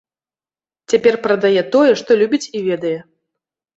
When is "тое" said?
1.75-1.91